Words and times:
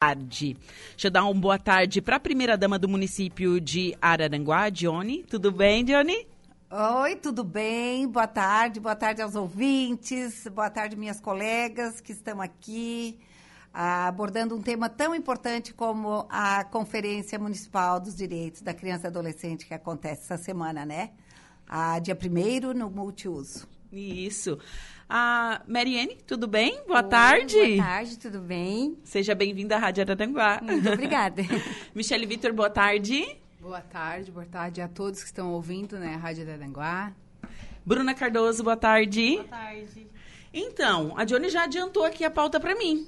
tarde. 0.00 0.56
Deixa 0.92 1.08
eu 1.08 1.10
dar 1.10 1.24
uma 1.24 1.34
boa 1.34 1.58
tarde 1.58 2.00
para 2.00 2.16
a 2.16 2.20
primeira-dama 2.20 2.78
do 2.78 2.88
município 2.88 3.60
de 3.60 3.94
Araranguá, 4.00 4.70
Dione. 4.70 5.22
Tudo 5.24 5.52
bem, 5.52 5.84
Dione? 5.84 6.26
Oi, 6.70 7.16
tudo 7.16 7.44
bem? 7.44 8.08
Boa 8.08 8.26
tarde, 8.26 8.80
boa 8.80 8.96
tarde 8.96 9.20
aos 9.20 9.34
ouvintes, 9.34 10.48
boa 10.54 10.70
tarde, 10.70 10.96
minhas 10.96 11.20
colegas 11.20 12.00
que 12.00 12.12
estão 12.12 12.40
aqui 12.40 13.18
ah, 13.74 14.08
abordando 14.08 14.56
um 14.56 14.62
tema 14.62 14.88
tão 14.88 15.14
importante 15.14 15.74
como 15.74 16.26
a 16.30 16.64
Conferência 16.64 17.38
Municipal 17.38 18.00
dos 18.00 18.16
Direitos 18.16 18.62
da 18.62 18.72
Criança 18.72 19.06
e 19.06 19.08
Adolescente 19.08 19.66
que 19.66 19.74
acontece 19.74 20.22
essa 20.22 20.42
semana, 20.42 20.86
né? 20.86 21.10
Ah, 21.68 21.98
dia 21.98 22.16
1 22.16 22.72
no 22.72 22.88
multiuso. 22.88 23.68
Isso. 23.92 24.58
A 25.08 25.62
Mariane, 25.66 26.16
tudo 26.26 26.46
bem? 26.46 26.80
Boa 26.86 27.02
Oi, 27.02 27.08
tarde. 27.08 27.76
Boa 27.76 27.84
tarde, 27.84 28.18
tudo 28.18 28.38
bem? 28.40 28.96
Seja 29.02 29.34
bem-vinda 29.34 29.74
à 29.74 29.78
Rádio 29.78 30.04
Araranguá. 30.04 30.60
Muito 30.62 30.88
obrigada. 30.88 31.42
Michele 31.94 32.26
Vitor, 32.26 32.52
boa 32.52 32.70
tarde. 32.70 33.36
Boa 33.60 33.80
tarde, 33.80 34.30
boa 34.30 34.46
tarde 34.46 34.80
a 34.80 34.88
todos 34.88 35.20
que 35.20 35.26
estão 35.26 35.52
ouvindo, 35.52 35.98
né, 35.98 36.14
a 36.14 36.18
Rádio 36.18 36.44
Araranguá. 36.44 37.12
Bruna 37.84 38.14
Cardoso, 38.14 38.62
boa 38.62 38.76
tarde. 38.76 39.36
Boa 39.36 39.48
tarde. 39.48 40.06
Então, 40.52 41.12
a 41.16 41.24
Johnny 41.24 41.48
já 41.48 41.64
adiantou 41.64 42.04
aqui 42.04 42.24
a 42.24 42.30
pauta 42.30 42.58
para 42.58 42.74
mim. 42.74 43.06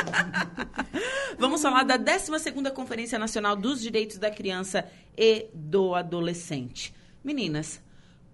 Vamos 1.38 1.62
falar 1.62 1.84
da 1.84 1.98
12ª 1.98 2.72
Conferência 2.72 3.18
Nacional 3.18 3.56
dos 3.56 3.80
Direitos 3.80 4.18
da 4.18 4.30
Criança 4.30 4.84
e 5.16 5.48
do 5.54 5.94
Adolescente. 5.94 6.94
Meninas, 7.24 7.80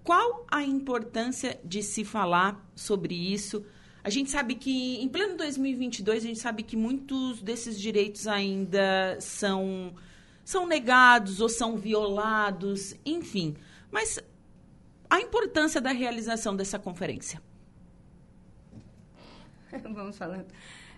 qual 0.07 0.47
a 0.49 0.63
importância 0.63 1.59
de 1.65 1.83
se 1.83 2.05
falar 2.05 2.65
sobre 2.77 3.13
isso? 3.13 3.67
A 4.05 4.09
gente 4.09 4.31
sabe 4.31 4.55
que, 4.55 5.03
em 5.03 5.09
pleno 5.09 5.37
2022, 5.37 6.23
a 6.23 6.29
gente 6.29 6.39
sabe 6.39 6.63
que 6.63 6.77
muitos 6.77 7.43
desses 7.43 7.79
direitos 7.79 8.29
ainda 8.29 9.19
são, 9.21 9.93
são 10.45 10.65
negados 10.65 11.41
ou 11.41 11.49
são 11.49 11.77
violados, 11.77 12.95
enfim. 13.05 13.57
Mas 13.91 14.21
a 15.11 15.21
importância 15.21 15.81
da 15.81 15.91
realização 15.91 16.55
dessa 16.55 16.79
conferência? 16.79 17.43
Vamos 19.83 20.17
falando. 20.17 20.47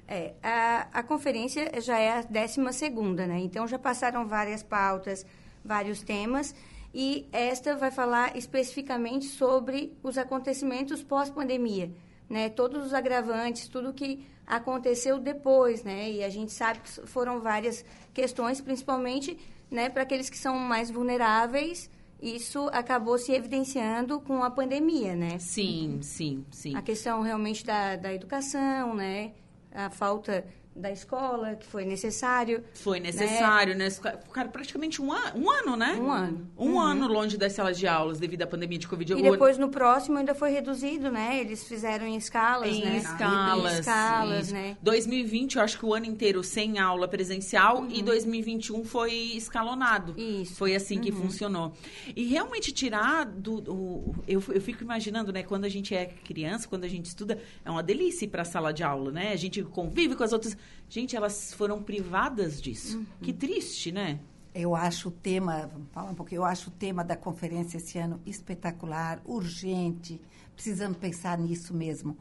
É, 0.06 0.34
a, 0.42 0.88
a 0.92 1.02
conferência 1.02 1.80
já 1.80 1.98
é 1.98 2.18
a 2.18 2.22
12 2.22 2.74
segunda, 2.74 3.26
né? 3.26 3.38
Então, 3.38 3.66
já 3.66 3.78
passaram 3.78 4.28
várias 4.28 4.62
pautas, 4.62 5.24
vários 5.64 6.02
temas 6.02 6.54
e 7.00 7.28
esta 7.30 7.76
vai 7.76 7.92
falar 7.92 8.36
especificamente 8.36 9.26
sobre 9.26 9.96
os 10.02 10.18
acontecimentos 10.18 11.00
pós-pandemia, 11.00 11.92
né? 12.28 12.48
Todos 12.48 12.86
os 12.86 12.92
agravantes, 12.92 13.68
tudo 13.68 13.92
que 13.92 14.26
aconteceu 14.44 15.20
depois, 15.20 15.84
né? 15.84 16.10
E 16.10 16.24
a 16.24 16.28
gente 16.28 16.50
sabe 16.50 16.80
que 16.80 16.90
foram 17.06 17.38
várias 17.38 17.84
questões, 18.12 18.60
principalmente, 18.60 19.38
né, 19.70 19.88
para 19.88 20.02
aqueles 20.02 20.28
que 20.28 20.36
são 20.36 20.58
mais 20.58 20.90
vulneráveis. 20.90 21.88
Isso 22.20 22.68
acabou 22.72 23.16
se 23.16 23.30
evidenciando 23.30 24.20
com 24.20 24.42
a 24.42 24.50
pandemia, 24.50 25.14
né? 25.14 25.38
Sim, 25.38 26.00
sim, 26.02 26.44
sim. 26.50 26.74
A 26.74 26.82
questão 26.82 27.22
realmente 27.22 27.64
da, 27.64 27.94
da 27.94 28.12
educação, 28.12 28.92
né? 28.92 29.34
A 29.70 29.88
falta 29.88 30.44
da 30.78 30.90
escola, 30.90 31.54
que 31.56 31.66
foi 31.66 31.84
necessário. 31.84 32.62
Foi 32.74 33.00
necessário, 33.00 33.74
né? 33.74 33.86
né? 33.86 33.90
Ficaram 33.90 34.50
praticamente 34.50 35.02
um, 35.02 35.12
an 35.12 35.32
um 35.34 35.50
ano, 35.50 35.76
né? 35.76 35.94
Um 36.00 36.10
ano. 36.10 36.50
Um 36.56 36.70
uhum. 36.70 36.80
ano 36.80 37.08
longe 37.08 37.36
das 37.36 37.52
salas 37.52 37.78
de 37.78 37.86
aulas 37.86 38.18
devido 38.18 38.42
à 38.42 38.46
pandemia 38.46 38.78
de 38.78 38.86
Covid. 38.86 39.14
E 39.14 39.22
depois, 39.22 39.58
no 39.58 39.68
próximo, 39.68 40.18
ainda 40.18 40.34
foi 40.34 40.50
reduzido, 40.50 41.10
né? 41.10 41.40
Eles 41.40 41.64
fizeram 41.64 42.06
em 42.06 42.16
escalas, 42.16 42.74
em 42.74 42.84
né? 42.84 42.96
Escalas, 42.98 43.76
em 43.76 43.80
escalas, 43.80 44.52
né? 44.52 44.76
2020, 44.82 45.56
eu 45.56 45.62
acho 45.62 45.78
que 45.78 45.84
o 45.84 45.92
ano 45.92 46.06
inteiro 46.06 46.42
sem 46.42 46.78
aula 46.78 47.08
presencial 47.08 47.78
uhum. 47.78 47.88
e 47.90 48.02
2021 48.02 48.84
foi 48.84 49.12
escalonado. 49.12 50.14
Isso. 50.16 50.54
Foi 50.54 50.74
assim 50.74 50.96
uhum. 50.96 51.02
que 51.02 51.12
funcionou. 51.12 51.72
E 52.14 52.24
realmente 52.26 52.72
tirar 52.72 53.24
do... 53.24 53.60
do 53.60 54.14
eu, 54.26 54.42
eu 54.48 54.60
fico 54.60 54.82
imaginando, 54.82 55.32
né? 55.32 55.42
Quando 55.42 55.64
a 55.64 55.68
gente 55.68 55.94
é 55.94 56.06
criança, 56.06 56.68
quando 56.68 56.84
a 56.84 56.88
gente 56.88 57.06
estuda, 57.06 57.38
é 57.64 57.70
uma 57.70 57.82
delícia 57.82 58.24
ir 58.24 58.28
para 58.28 58.42
a 58.42 58.44
sala 58.44 58.72
de 58.72 58.82
aula, 58.82 59.10
né? 59.10 59.32
A 59.32 59.36
gente 59.36 59.62
convive 59.62 60.14
com 60.14 60.22
as 60.22 60.32
outras 60.32 60.56
Gente, 60.88 61.14
elas 61.14 61.52
foram 61.52 61.82
privadas 61.82 62.60
disso. 62.60 62.98
Uhum. 62.98 63.06
Que 63.20 63.32
triste, 63.32 63.92
né? 63.92 64.20
Eu 64.54 64.74
acho 64.74 65.08
o 65.08 65.12
tema, 65.12 65.68
vamos 65.70 65.88
falar 65.92 66.10
um 66.10 66.14
pouquinho, 66.14 66.40
eu 66.40 66.44
acho 66.44 66.70
o 66.70 66.72
tema 66.72 67.04
da 67.04 67.14
conferência 67.14 67.76
esse 67.76 67.98
ano 67.98 68.20
espetacular, 68.24 69.20
urgente. 69.24 70.20
Precisamos 70.54 70.96
pensar 70.96 71.38
nisso 71.38 71.74
mesmo. 71.74 72.16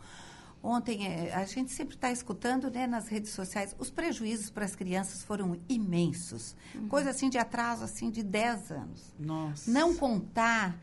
Ontem, 0.61 1.07
é, 1.07 1.33
a 1.33 1.45
gente 1.45 1.71
sempre 1.71 1.95
está 1.95 2.11
escutando 2.11 2.69
né, 2.69 2.85
nas 2.85 3.07
redes 3.07 3.31
sociais, 3.31 3.75
os 3.79 3.89
prejuízos 3.89 4.49
para 4.49 4.65
as 4.65 4.75
crianças 4.75 5.23
foram 5.23 5.57
imensos. 5.69 6.55
Uhum. 6.75 6.89
Coisa 6.89 7.11
assim 7.11 7.29
de 7.29 7.37
atraso 7.37 7.83
assim 7.83 8.09
de 8.09 8.21
10 8.21 8.71
anos. 8.71 9.13
Nossa. 9.17 9.71
Não 9.71 9.95
contar, 9.95 10.77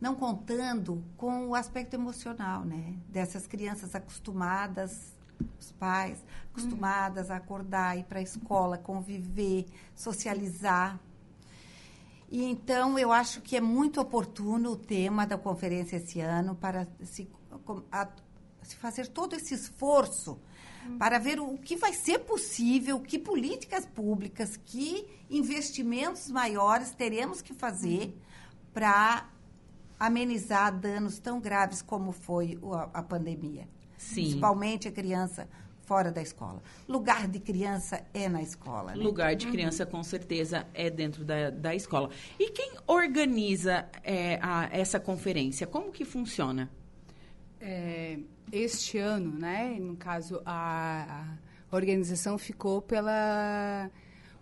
não 0.00 0.14
contando 0.14 1.02
com 1.16 1.48
o 1.48 1.54
aspecto 1.54 1.94
emocional, 1.94 2.64
né? 2.64 2.94
Dessas 3.08 3.46
crianças 3.46 3.94
acostumadas 3.94 5.13
os 5.58 5.72
pais 5.72 6.22
acostumadas 6.50 7.30
a 7.30 7.36
acordar, 7.36 7.98
ir 7.98 8.04
para 8.04 8.18
a 8.18 8.22
escola, 8.22 8.78
conviver, 8.78 9.66
socializar. 9.94 10.98
E 12.30 12.44
então 12.44 12.98
eu 12.98 13.12
acho 13.12 13.40
que 13.40 13.56
é 13.56 13.60
muito 13.60 14.00
oportuno 14.00 14.72
o 14.72 14.76
tema 14.76 15.26
da 15.26 15.36
conferência 15.36 15.96
esse 15.96 16.20
ano 16.20 16.54
para 16.54 16.86
se, 17.02 17.28
a, 17.90 18.08
se 18.62 18.76
fazer 18.76 19.08
todo 19.08 19.34
esse 19.34 19.54
esforço 19.54 20.38
para 20.98 21.18
ver 21.18 21.40
o 21.40 21.56
que 21.58 21.76
vai 21.76 21.92
ser 21.92 22.20
possível, 22.20 23.00
que 23.00 23.18
políticas 23.18 23.86
públicas, 23.86 24.56
que 24.56 25.06
investimentos 25.30 26.30
maiores 26.30 26.90
teremos 26.90 27.40
que 27.40 27.54
fazer 27.54 28.14
para 28.72 29.28
amenizar 29.98 30.76
danos 30.76 31.18
tão 31.18 31.40
graves 31.40 31.80
como 31.80 32.12
foi 32.12 32.58
a, 32.72 32.98
a 33.00 33.02
pandemia. 33.02 33.68
Sim. 33.96 34.22
Principalmente 34.22 34.88
a 34.88 34.92
criança 34.92 35.48
fora 35.84 36.10
da 36.10 36.22
escola. 36.22 36.62
Lugar 36.88 37.28
de 37.28 37.38
criança 37.38 38.02
é 38.12 38.28
na 38.28 38.42
escola. 38.42 38.94
Né? 38.94 39.02
Lugar 39.02 39.34
de 39.36 39.46
criança, 39.46 39.84
uhum. 39.84 39.90
com 39.90 40.02
certeza, 40.02 40.66
é 40.74 40.90
dentro 40.90 41.24
da, 41.24 41.50
da 41.50 41.74
escola. 41.74 42.10
E 42.38 42.50
quem 42.50 42.72
organiza 42.86 43.86
é, 44.02 44.38
a, 44.42 44.68
essa 44.72 44.98
conferência? 44.98 45.66
Como 45.66 45.92
que 45.92 46.04
funciona? 46.04 46.70
É, 47.60 48.18
este 48.52 48.98
ano, 48.98 49.38
né, 49.38 49.76
no 49.80 49.96
caso, 49.96 50.40
a, 50.44 51.36
a 51.70 51.76
organização 51.76 52.36
ficou 52.38 52.82
pela 52.82 53.90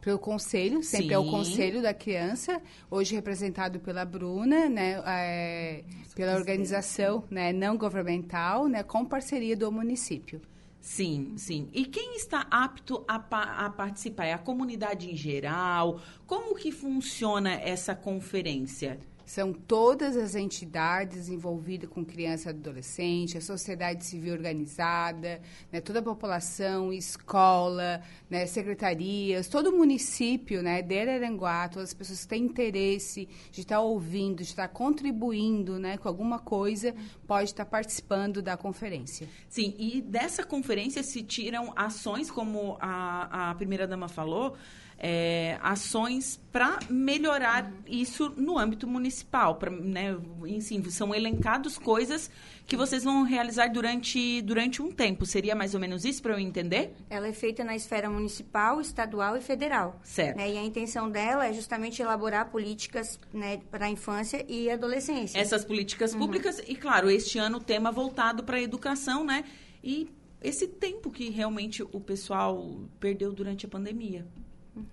pelo 0.02 0.18
conselho, 0.18 0.82
sempre 0.82 1.08
Sim. 1.08 1.14
é 1.14 1.18
o 1.18 1.30
conselho 1.30 1.80
da 1.80 1.94
criança, 1.94 2.60
hoje 2.90 3.14
representado 3.14 3.78
pela 3.78 4.04
Bruna, 4.04 4.68
né, 4.68 5.00
é, 5.06 5.84
pela 6.16 6.34
organização 6.34 7.22
né, 7.30 7.52
não 7.52 7.76
governamental, 7.76 8.66
né, 8.66 8.82
com 8.82 9.04
parceria 9.04 9.56
do 9.56 9.70
município. 9.70 10.42
Sim, 10.80 11.34
sim. 11.36 11.68
E 11.72 11.84
quem 11.84 12.16
está 12.16 12.44
apto 12.50 13.04
a, 13.06 13.14
a, 13.14 13.70
participar? 13.70 14.24
É 14.24 14.32
a 14.32 14.38
comunidade 14.38 15.08
em 15.08 15.14
geral? 15.14 16.00
Como 16.26 16.56
que 16.56 16.72
funciona 16.72 17.52
essa 17.52 17.94
conferência? 17.94 18.98
São 19.32 19.50
todas 19.50 20.14
as 20.14 20.34
entidades 20.34 21.30
envolvidas 21.30 21.88
com 21.88 22.04
criança 22.04 22.50
e 22.50 22.52
adolescente, 22.52 23.38
a 23.38 23.40
sociedade 23.40 24.04
civil 24.04 24.34
organizada, 24.34 25.40
né, 25.72 25.80
toda 25.80 26.00
a 26.00 26.02
população, 26.02 26.92
escola, 26.92 28.02
né, 28.28 28.44
secretarias, 28.44 29.48
todo 29.48 29.70
o 29.70 29.78
município 29.78 30.62
né, 30.62 30.82
de 30.82 30.98
Araranguá, 30.98 31.66
todas 31.66 31.88
as 31.88 31.94
pessoas 31.94 32.24
que 32.24 32.28
têm 32.28 32.42
interesse 32.42 33.26
de 33.50 33.62
estar 33.62 33.80
ouvindo, 33.80 34.36
de 34.36 34.42
estar 34.42 34.68
contribuindo 34.68 35.78
né, 35.78 35.96
com 35.96 36.08
alguma 36.08 36.38
coisa, 36.38 36.94
pode 37.26 37.44
estar 37.44 37.64
participando 37.64 38.42
da 38.42 38.58
conferência. 38.58 39.26
Sim, 39.48 39.74
e 39.78 40.02
dessa 40.02 40.44
conferência 40.44 41.02
se 41.02 41.22
tiram 41.22 41.72
ações, 41.74 42.30
como 42.30 42.76
a, 42.78 43.52
a 43.52 43.54
primeira-dama 43.54 44.08
falou, 44.08 44.58
é, 44.98 45.58
ações 45.62 46.40
para 46.52 46.78
melhorar 46.88 47.64
uhum. 47.64 47.72
isso 47.86 48.32
no 48.36 48.58
âmbito 48.58 48.86
municipal. 48.86 49.56
Pra, 49.56 49.70
né, 49.70 50.16
enfim, 50.46 50.82
são 50.90 51.14
elencados 51.14 51.78
coisas 51.78 52.30
que 52.66 52.76
vocês 52.76 53.02
vão 53.02 53.22
realizar 53.24 53.68
durante, 53.68 54.40
durante 54.42 54.80
um 54.80 54.90
tempo. 54.90 55.26
Seria 55.26 55.54
mais 55.54 55.74
ou 55.74 55.80
menos 55.80 56.04
isso 56.04 56.22
para 56.22 56.34
eu 56.34 56.38
entender? 56.38 56.94
Ela 57.10 57.28
é 57.28 57.32
feita 57.32 57.64
na 57.64 57.74
esfera 57.74 58.08
municipal, 58.08 58.80
estadual 58.80 59.36
e 59.36 59.40
federal. 59.40 60.00
Certo. 60.04 60.36
Né, 60.36 60.52
e 60.52 60.58
a 60.58 60.62
intenção 60.62 61.10
dela 61.10 61.46
é 61.46 61.52
justamente 61.52 62.00
elaborar 62.00 62.50
políticas 62.50 63.18
né, 63.32 63.60
para 63.70 63.86
a 63.86 63.90
infância 63.90 64.44
e 64.48 64.70
adolescência. 64.70 65.38
Essas 65.38 65.64
políticas 65.64 66.12
uhum. 66.12 66.20
públicas, 66.20 66.62
e 66.66 66.76
claro, 66.76 67.10
este 67.10 67.38
ano 67.38 67.58
o 67.58 67.60
tema 67.60 67.90
voltado 67.90 68.44
para 68.44 68.56
a 68.56 68.60
educação, 68.60 69.24
né? 69.24 69.44
E 69.82 70.08
esse 70.40 70.66
tempo 70.66 71.10
que 71.10 71.30
realmente 71.30 71.82
o 71.82 72.00
pessoal 72.00 72.80
perdeu 72.98 73.32
durante 73.32 73.66
a 73.66 73.68
pandemia. 73.68 74.26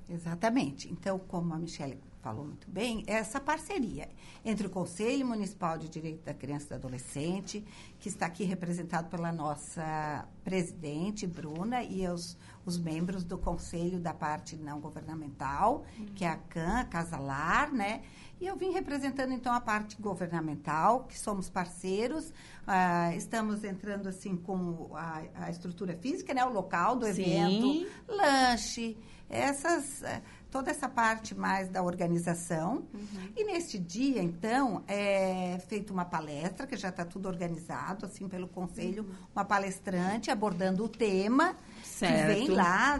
Exatamente. 0.09 0.91
Então, 0.91 1.19
como 1.19 1.53
a 1.53 1.57
Michelle 1.59 1.99
falou 2.21 2.45
muito 2.45 2.69
bem, 2.69 3.03
é 3.07 3.13
essa 3.13 3.39
parceria 3.39 4.09
entre 4.43 4.67
o 4.67 4.69
Conselho 4.69 5.25
Municipal 5.25 5.77
de 5.77 5.87
Direito 5.87 6.23
da 6.23 6.33
Criança 6.33 6.65
e 6.65 6.67
do 6.69 6.75
Adolescente, 6.75 7.63
que 7.99 8.09
está 8.09 8.25
aqui 8.25 8.43
representado 8.43 9.09
pela 9.09 9.31
nossa 9.31 10.27
presidente, 10.43 11.25
Bruna, 11.25 11.83
e 11.83 12.07
os, 12.07 12.37
os 12.65 12.77
membros 12.77 13.23
do 13.23 13.37
Conselho 13.37 13.99
da 13.99 14.13
parte 14.13 14.55
não 14.55 14.79
governamental, 14.79 15.85
uhum. 15.97 16.05
que 16.07 16.25
é 16.25 16.29
a 16.29 16.37
CAN, 16.37 16.79
a 16.79 16.85
Casalar, 16.85 17.73
né? 17.73 18.01
E 18.39 18.47
eu 18.47 18.55
vim 18.55 18.71
representando, 18.71 19.33
então, 19.33 19.53
a 19.53 19.59
parte 19.59 20.01
governamental, 20.01 21.03
que 21.03 21.19
somos 21.19 21.49
parceiros. 21.49 22.33
Ah, 22.65 23.13
estamos 23.13 23.65
entrando, 23.65 24.07
assim, 24.07 24.37
com 24.37 24.95
a, 24.95 25.23
a, 25.35 25.49
estrutura 25.49 25.93
física, 25.97 26.33
né? 26.33 26.45
O 26.45 26.49
local 26.49 26.95
do 26.95 27.05
Sim. 27.05 27.21
evento, 27.21 27.91
lanche, 28.07 28.97
essas 29.29 30.01
eh, 30.03 30.21
toda 30.51 30.71
essa 30.71 30.89
parte 30.89 31.35
mais 31.35 31.69
da 31.69 31.83
organização. 31.83 32.83
Uhum. 32.93 33.29
E 33.35 33.43
neste 33.43 33.77
dia, 33.77 34.21
então, 34.21 34.83
é 34.87 35.59
feita 35.67 35.93
uma 35.93 36.05
palestra, 36.05 36.65
que 36.65 36.75
já 36.75 36.89
está 36.89 37.05
tudo 37.05 37.27
organizado, 37.27 38.05
assim, 38.05 38.27
pelo 38.27 38.47
conselho, 38.47 39.03
uhum. 39.03 39.27
uma 39.35 39.45
palestrante 39.45 40.31
abordando 40.31 40.83
o 40.83 40.89
tema, 40.89 41.55
certo. 41.99 42.27
que 42.27 42.33
vem 42.33 42.49
lá 42.49 42.99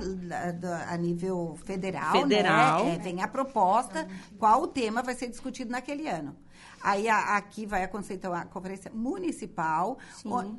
a 0.87 0.97
nível 0.97 1.57
federal, 1.63 2.13
né? 2.13 2.21
federal. 2.21 2.85
Né? 2.85 2.95
É, 2.95 2.97
vem 2.99 3.21
a 3.21 3.27
proposta, 3.27 4.07
qual 4.37 4.63
o 4.63 4.67
tema 4.67 5.01
vai 5.01 5.15
ser 5.15 5.27
discutido 5.27 5.71
naquele 5.71 6.07
ano. 6.07 6.35
Aí 6.81 7.09
a, 7.09 7.35
aqui 7.35 7.65
vai 7.65 7.83
acontecer 7.83 8.15
então 8.15 8.33
a 8.33 8.45
conferência 8.45 8.91
municipal. 8.93 9.97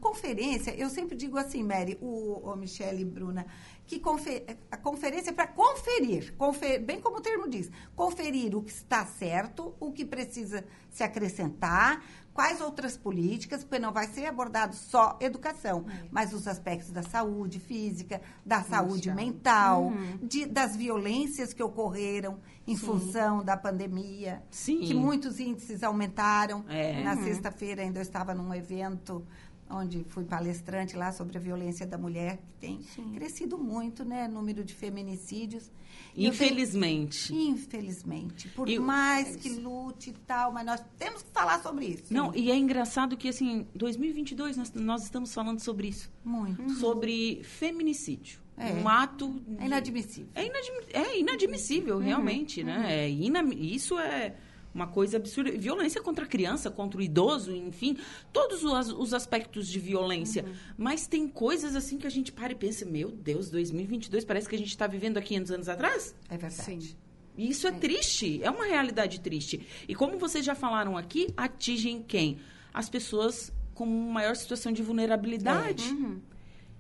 conferência, 0.01 0.75
eu 0.77 0.91
sempre 0.91 1.17
digo 1.17 1.39
assim, 1.39 1.63
Mary, 1.63 1.99
o, 2.01 2.41
o 2.45 2.57
Michele 2.57 3.03
e 3.03 3.05
Bruna, 3.05 3.47
que 3.87 3.99
confer, 3.99 4.45
a 4.71 4.77
conferência 4.77 5.31
é 5.31 5.33
para 5.33 5.47
conferir, 5.47 6.35
confer, 6.37 6.79
bem 6.79 7.01
como 7.01 7.17
o 7.17 7.21
termo 7.21 7.49
diz, 7.49 7.71
conferir 7.97 8.55
o 8.55 8.63
que 8.63 8.71
está 8.71 9.05
certo, 9.05 9.75
o 9.81 9.91
que 9.91 10.05
precisa 10.05 10.65
se 10.91 11.03
acrescentar, 11.03 12.05
quais 12.41 12.59
outras 12.63 12.97
políticas, 12.97 13.63
porque 13.63 13.79
não 13.79 13.93
vai 13.93 14.07
ser 14.07 14.25
abordado 14.25 14.75
só 14.75 15.19
educação, 15.21 15.85
é. 15.91 16.07
mas 16.11 16.33
os 16.33 16.49
aspectos 16.49 16.91
da 16.91 17.03
saúde 17.03 17.61
física, 17.61 18.19
da 18.47 18.63
saúde 18.63 19.13
mental, 19.15 19.89
uhum. 19.89 20.19
de, 20.23 20.47
das 20.47 20.75
violências 20.75 21.53
que 21.53 21.63
ocorreram 21.63 22.39
em 22.67 22.75
Sim. 22.75 22.87
função 22.87 23.45
da 23.45 23.59
pandemia, 23.59 24.43
Sim. 24.51 24.81
que 24.81 24.95
muitos 24.95 25.39
índices 25.39 25.83
aumentaram. 25.83 26.65
É. 26.67 27.05
Na 27.05 27.15
uhum. 27.15 27.25
sexta-feira 27.25 27.83
ainda 27.83 27.99
eu 27.99 28.03
estava 28.03 28.35
num 28.35 28.55
evento 28.55 29.23
onde 29.71 30.05
fui 30.09 30.25
palestrante 30.25 30.97
lá 30.97 31.13
sobre 31.13 31.39
a 31.39 31.41
violência 31.41 31.87
da 31.87 31.97
mulher, 31.97 32.39
que 32.39 32.53
tem 32.61 32.83
Sim. 32.83 33.13
crescido 33.13 33.57
muito, 33.57 34.05
né? 34.05 34.27
Número 34.27 34.65
de 34.65 34.75
feminicídios. 34.75 35.71
Infelizmente. 36.17 37.29
Tenho, 37.29 37.51
infelizmente. 37.51 38.49
Por 38.49 38.69
e, 38.69 38.79
mais 38.79 39.37
que 39.37 39.49
lute 39.51 40.11
e 40.11 40.13
tal, 40.13 40.53
mas 40.53 40.67
nós 40.67 40.85
temos 40.99 41.23
que 41.23 41.31
falar 41.31 41.63
sobre 41.63 41.87
isso. 41.87 42.13
Não, 42.13 42.35
e 42.35 42.51
é 42.51 42.57
engraçado 42.57 43.17
que, 43.17 43.29
assim, 43.29 43.67
2022 43.75 44.57
nós, 44.57 44.73
nós 44.73 45.05
estamos 45.05 45.33
falando 45.33 45.61
sobre 45.61 45.89
isso. 45.89 46.11
Muito. 46.25 46.61
Uhum. 46.61 46.69
Sobre 46.71 47.43
feminicídio. 47.45 48.41
É. 48.57 48.73
Um 48.73 48.89
ato... 48.89 49.29
De, 49.29 49.63
é 49.63 49.67
inadmissível. 49.67 50.31
É, 50.35 50.47
inadmi 50.47 50.87
é 50.93 51.19
inadmissível, 51.21 51.97
uhum. 51.97 52.03
realmente, 52.03 52.63
né? 52.63 52.77
uhum. 52.77 52.83
né? 52.83 53.05
É 53.05 53.11
ina, 53.11 53.43
isso 53.55 53.99
é 53.99 54.37
uma 54.75 54.87
coisa 54.87 55.17
absurda. 55.17 55.51
Violência 55.53 56.01
contra 56.01 56.25
a 56.25 56.29
criança, 56.29 56.71
contra 56.71 56.99
o 56.99 57.03
idoso, 57.03 57.55
enfim, 57.55 57.97
todos 58.33 58.65
os, 58.65 58.93
os 58.93 59.15
aspectos 59.15 59.69
de 59.69 59.79
violência. 59.79 60.45
Uhum. 60.45 60.53
Mas 60.79 61.07
tem 61.07 61.27
coisas 61.29 61.75
assim 61.75 61.99
que 61.99 62.07
a 62.07 62.11
gente 62.11 62.33
para 62.33 62.53
e 62.53 62.57
pensa, 62.57 62.85
meu 62.85 63.11
Deus, 63.11 63.51
2022 63.51 64.25
parece 64.25 64.49
que 64.49 64.55
a 64.55 64.59
gente 64.59 64.69
está 64.69 64.87
vivendo 64.87 65.17
há 65.17 65.23
500 65.23 65.51
anos 65.51 65.69
atrás. 65.69 66.15
É 66.29 66.37
verdade. 66.37 66.83
Sim. 66.87 66.97
E 67.37 67.49
isso 67.49 67.67
é, 67.67 67.71
é 67.71 67.73
triste, 67.75 68.43
é 68.43 68.51
uma 68.51 68.67
realidade 68.67 69.21
triste. 69.21 69.67
E 69.89 69.95
como 69.95 70.19
vocês 70.19 70.45
já 70.45 70.55
falaram 70.55 70.97
aqui, 70.97 71.29
atingem 71.37 72.03
quem? 72.03 72.39
As 72.73 72.89
pessoas 72.89 73.53
com 73.75 73.87
maior 73.87 74.37
situação 74.37 74.71
de 74.73 74.83
vulnerabilidade. 74.83 75.85
É. 75.85 75.93
Uhum. 75.93 76.21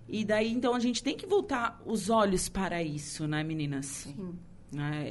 E 0.06 0.24
daí, 0.24 0.52
então, 0.52 0.74
a 0.74 0.80
gente 0.80 1.02
tem 1.02 1.16
que 1.16 1.24
voltar 1.24 1.80
os 1.86 2.10
olhos 2.10 2.48
para 2.48 2.82
isso, 2.82 3.28
né, 3.28 3.44
meninas? 3.44 3.86
Sim. 3.86 4.34
Né? 4.72 5.10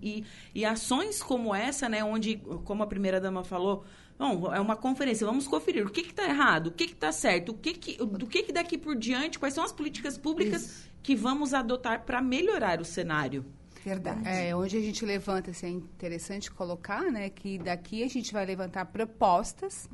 E, 0.00 0.24
e, 0.54 0.64
ações 0.64 1.22
como 1.22 1.54
essa, 1.54 1.88
né, 1.88 2.02
onde, 2.02 2.36
como 2.64 2.82
a 2.82 2.86
primeira 2.86 3.20
dama 3.20 3.44
falou, 3.44 3.84
Bom, 4.18 4.52
é 4.52 4.60
uma 4.60 4.76
conferência, 4.76 5.26
vamos 5.26 5.48
conferir 5.48 5.86
o 5.86 5.90
que 5.90 6.02
está 6.02 6.24
errado, 6.24 6.66
o 6.66 6.70
que 6.70 6.84
está 6.84 7.10
certo, 7.10 7.52
o 7.52 7.54
que, 7.54 7.72
que 7.72 7.96
do 7.96 8.26
que, 8.26 8.42
que 8.42 8.52
daqui 8.52 8.76
por 8.76 8.94
diante, 8.94 9.38
quais 9.38 9.54
são 9.54 9.64
as 9.64 9.72
políticas 9.72 10.18
públicas 10.18 10.62
Isso. 10.62 10.90
que 11.02 11.16
vamos 11.16 11.54
adotar 11.54 12.04
para 12.04 12.20
melhorar 12.20 12.82
o 12.82 12.84
cenário. 12.84 13.46
Verdade. 13.84 14.20
É, 14.26 14.54
onde 14.54 14.76
a 14.76 14.80
gente 14.80 15.04
levanta, 15.04 15.50
assim, 15.50 15.66
é 15.66 15.70
interessante 15.70 16.50
colocar, 16.50 17.10
né, 17.10 17.30
que 17.30 17.58
daqui 17.58 18.02
a 18.02 18.08
gente 18.08 18.32
vai 18.32 18.44
levantar 18.44 18.84
propostas, 18.86 19.88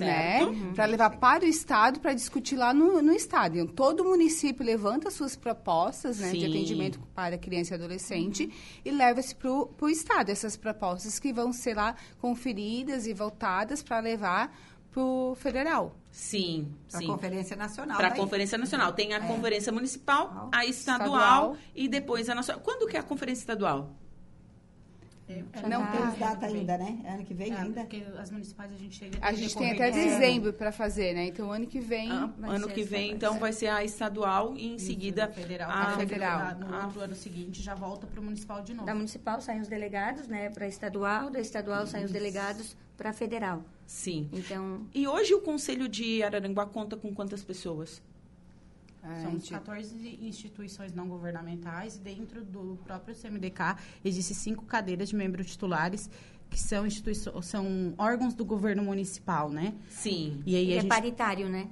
é, 0.00 0.04
né, 0.04 0.44
uhum. 0.44 0.74
para 0.74 0.84
levar 0.86 1.10
para 1.18 1.44
o 1.44 1.46
Estado, 1.46 2.00
para 2.00 2.12
discutir 2.14 2.56
lá 2.56 2.74
no, 2.74 3.00
no 3.00 3.12
Estado. 3.12 3.58
Então, 3.58 3.74
todo 3.74 4.04
município 4.04 4.64
levanta 4.64 5.10
suas 5.10 5.36
propostas, 5.36 6.18
né, 6.18 6.32
de 6.32 6.46
atendimento 6.46 6.98
para 7.14 7.38
criança 7.38 7.74
e 7.74 7.76
adolescente 7.76 8.44
uhum. 8.44 8.50
e 8.84 8.90
leva-se 8.90 9.34
para 9.34 9.50
o 9.50 9.88
Estado. 9.88 10.30
Essas 10.30 10.56
propostas 10.56 11.18
que 11.18 11.32
vão 11.32 11.52
ser 11.52 11.74
lá 11.74 11.94
conferidas 12.20 13.06
e 13.06 13.14
voltadas 13.14 13.82
para 13.82 14.00
levar 14.00 14.52
para 14.98 15.04
o 15.04 15.34
federal. 15.36 15.94
Sim, 16.10 16.74
Para 16.90 17.00
a 17.00 17.06
Conferência 17.06 17.56
Nacional. 17.56 17.96
Para 17.96 18.08
a 18.08 18.16
Conferência 18.16 18.58
Nacional. 18.58 18.92
Tem 18.92 19.14
a 19.14 19.18
é. 19.18 19.20
Conferência 19.20 19.72
Municipal, 19.72 20.48
a 20.50 20.64
estadual, 20.64 21.10
estadual, 21.10 21.56
e 21.74 21.88
depois 21.88 22.28
a 22.28 22.34
Nacional. 22.34 22.60
Quando 22.62 22.88
que 22.88 22.96
é 22.96 23.00
a 23.00 23.04
Conferência 23.04 23.42
Estadual? 23.42 23.90
É, 25.28 25.42
não 25.68 25.82
tá, 25.82 25.92
tem 25.92 26.18
data 26.18 26.46
ainda, 26.46 26.78
né? 26.78 27.00
Ano 27.06 27.22
que 27.22 27.34
vem 27.34 27.52
é, 27.52 27.56
ainda. 27.56 27.82
Porque 27.82 28.02
as 28.18 28.30
municipais 28.30 28.72
a 28.72 28.76
gente 28.76 28.96
chega. 28.96 29.18
A 29.20 29.32
gente 29.34 29.56
tem 29.56 29.72
até 29.72 29.90
dezembro 29.90 30.54
para 30.54 30.72
fazer, 30.72 31.14
né? 31.14 31.26
Então 31.26 31.52
ano 31.52 31.66
que 31.66 31.78
vem. 31.78 32.10
Ah, 32.10 32.30
ano 32.44 32.66
que 32.68 32.82
vem, 32.82 33.12
então 33.12 33.38
vai 33.38 33.52
ser 33.52 33.66
a 33.66 33.84
estadual 33.84 34.56
e 34.56 34.66
em 34.66 34.76
Isso, 34.76 34.86
seguida 34.86 35.26
a 35.26 35.28
federal. 35.28 35.70
A, 35.70 35.82
a 35.82 35.96
federal. 35.98 36.54
No 36.58 36.74
a... 36.74 36.86
outro 36.86 37.00
ano 37.02 37.14
seguinte 37.14 37.62
já 37.62 37.74
volta 37.74 38.06
para 38.06 38.18
o 38.18 38.24
municipal 38.24 38.62
de 38.62 38.72
novo. 38.72 38.86
Da 38.86 38.94
municipal 38.94 39.40
saem 39.42 39.60
os 39.60 39.68
delegados, 39.68 40.26
né? 40.26 40.48
Para 40.48 40.66
estadual, 40.66 41.28
da 41.28 41.40
estadual 41.40 41.82
Isso. 41.82 41.92
saem 41.92 42.06
os 42.06 42.10
delegados 42.10 42.74
para 42.98 43.12
federal. 43.12 43.64
Sim. 43.86 44.28
Então. 44.32 44.82
E 44.92 45.06
hoje 45.06 45.32
o 45.32 45.40
Conselho 45.40 45.88
de 45.88 46.22
Araranguá 46.22 46.66
conta 46.66 46.96
com 46.96 47.14
quantas 47.14 47.42
pessoas? 47.42 48.02
É, 49.02 49.20
São 49.22 49.38
14 49.38 50.18
instituições 50.20 50.92
não 50.92 51.08
governamentais 51.08 51.96
e 51.96 52.00
dentro 52.00 52.44
do 52.44 52.76
próprio 52.84 53.14
CMDK 53.14 53.76
existem 54.04 54.36
cinco 54.36 54.64
cadeiras 54.66 55.10
de 55.10 55.16
membros 55.16 55.46
titulares 55.46 56.10
que 56.50 56.58
são 56.58 56.86
instituições, 56.86 57.46
são 57.46 57.94
órgãos 57.96 58.34
do 58.34 58.44
governo 58.44 58.82
municipal, 58.82 59.48
né? 59.50 59.74
Sim. 59.88 60.42
E 60.44 60.56
aí 60.56 60.66
e 60.66 60.72
é 60.72 60.80
gente, 60.80 60.88
paritário, 60.88 61.48
né? 61.48 61.68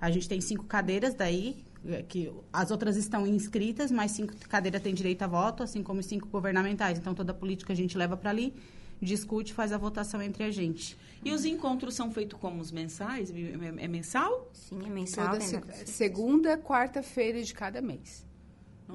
A 0.00 0.10
gente 0.10 0.28
tem 0.28 0.40
cinco 0.40 0.64
cadeiras 0.64 1.14
daí 1.14 1.56
é, 1.86 2.02
que 2.02 2.30
as 2.52 2.70
outras 2.70 2.96
estão 2.96 3.26
inscritas, 3.26 3.90
mas 3.90 4.10
cinco 4.10 4.34
cadeiras 4.48 4.82
têm 4.82 4.92
direito 4.92 5.22
a 5.22 5.26
voto, 5.26 5.62
assim 5.62 5.82
como 5.82 6.02
cinco 6.02 6.28
governamentais. 6.28 6.98
Então 6.98 7.14
toda 7.14 7.32
a 7.32 7.34
política 7.34 7.72
a 7.72 7.76
gente 7.76 7.96
leva 7.96 8.16
para 8.16 8.30
ali 8.30 8.52
discute, 9.00 9.52
faz 9.52 9.72
a 9.72 9.78
votação 9.78 10.20
entre 10.20 10.44
a 10.44 10.50
gente. 10.50 10.96
E 11.24 11.32
os 11.32 11.44
encontros 11.44 11.94
são 11.94 12.10
feitos 12.10 12.38
como 12.38 12.60
os 12.60 12.70
mensais? 12.70 13.30
É, 13.30 13.84
é 13.84 13.88
mensal? 13.88 14.50
Sim, 14.52 14.80
é 14.84 14.90
mensal. 14.90 15.32
Toda 15.32 15.38
né? 15.38 15.84
segunda, 15.84 16.56
quarta-feira 16.56 17.42
de 17.42 17.52
cada 17.52 17.80
mês. 17.80 18.26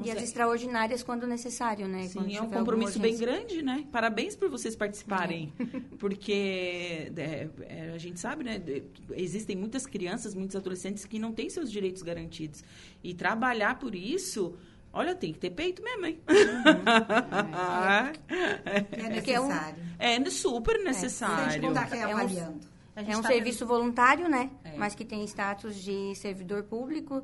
e 0.03 0.09
as 0.09 0.23
extraordinárias 0.23 1.03
quando 1.03 1.27
necessário, 1.27 1.87
né? 1.87 2.07
Sim, 2.07 2.19
quando 2.19 2.35
é 2.35 2.41
um 2.41 2.49
compromisso 2.49 2.99
bem 2.99 3.17
grande, 3.17 3.61
né? 3.61 3.85
Parabéns 3.91 4.35
por 4.35 4.49
vocês 4.49 4.75
participarem. 4.75 5.53
É. 5.59 5.79
Porque 5.99 7.11
é, 7.15 7.49
é, 7.61 7.91
a 7.93 7.97
gente 7.97 8.19
sabe, 8.19 8.43
né? 8.43 8.61
Existem 9.11 9.55
muitas 9.55 9.85
crianças, 9.85 10.33
muitos 10.33 10.55
adolescentes 10.55 11.05
que 11.05 11.19
não 11.19 11.31
têm 11.31 11.49
seus 11.49 11.71
direitos 11.71 12.01
garantidos. 12.01 12.63
E 13.03 13.13
trabalhar 13.13 13.77
por 13.77 13.93
isso 13.93 14.55
Olha, 14.95 15.15
tem 15.15 15.33
que 15.33 15.39
ter 15.39 15.49
peito 15.49 15.81
mesmo, 15.81 16.05
hein? 16.05 16.19
Uhum. 16.29 16.83
É, 18.91 19.09
necessário. 19.09 19.83
É, 19.97 20.15
é 20.15 20.29
super 20.29 20.83
necessário. 20.83 21.51
É, 21.51 21.97
é 21.97 22.15
um, 22.15 23.09
é 23.13 23.17
um 23.17 23.21
tá 23.23 23.27
serviço 23.27 23.65
vendo... 23.65 23.69
voluntário, 23.69 24.29
né? 24.29 24.51
É. 24.63 24.77
Mas 24.77 24.93
que 24.93 25.03
tem 25.03 25.23
status 25.25 25.75
de 25.75 26.13
servidor 26.13 26.63
público. 26.63 27.23